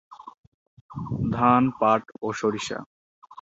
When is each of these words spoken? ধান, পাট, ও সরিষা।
ধান, 1.31 1.63
পাট, 1.79 2.01
ও 2.21 2.27
সরিষা। 2.33 2.79